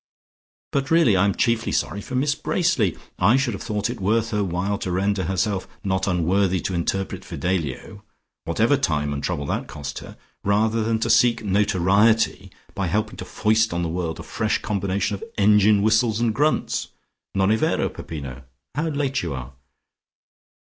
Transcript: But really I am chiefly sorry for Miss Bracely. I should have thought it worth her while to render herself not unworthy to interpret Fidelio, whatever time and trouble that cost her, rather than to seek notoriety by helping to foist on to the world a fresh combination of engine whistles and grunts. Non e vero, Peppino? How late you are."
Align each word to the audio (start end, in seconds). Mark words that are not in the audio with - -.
But 0.71 0.89
really 0.89 1.15
I 1.15 1.25
am 1.25 1.35
chiefly 1.35 1.71
sorry 1.71 2.01
for 2.01 2.15
Miss 2.15 2.33
Bracely. 2.33 2.97
I 3.19 3.37
should 3.37 3.53
have 3.53 3.61
thought 3.61 3.87
it 3.87 4.01
worth 4.01 4.31
her 4.31 4.43
while 4.43 4.79
to 4.79 4.91
render 4.91 5.25
herself 5.25 5.67
not 5.83 6.07
unworthy 6.07 6.59
to 6.61 6.73
interpret 6.73 7.23
Fidelio, 7.23 8.03
whatever 8.45 8.77
time 8.77 9.13
and 9.13 9.23
trouble 9.23 9.45
that 9.45 9.67
cost 9.67 9.99
her, 9.99 10.17
rather 10.43 10.83
than 10.83 10.97
to 11.01 11.09
seek 11.11 11.43
notoriety 11.45 12.49
by 12.73 12.87
helping 12.87 13.17
to 13.17 13.25
foist 13.25 13.75
on 13.75 13.81
to 13.81 13.89
the 13.89 13.93
world 13.93 14.19
a 14.19 14.23
fresh 14.23 14.59
combination 14.63 15.13
of 15.13 15.23
engine 15.37 15.83
whistles 15.83 16.19
and 16.19 16.33
grunts. 16.33 16.87
Non 17.35 17.51
e 17.51 17.55
vero, 17.55 17.87
Peppino? 17.87 18.41
How 18.73 18.87
late 18.87 19.21
you 19.21 19.35
are." 19.35 19.53